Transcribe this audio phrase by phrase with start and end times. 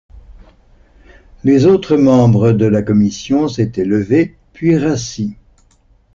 [1.43, 5.35] Les autres membres de la Commission s'étaient levés, puis rassis.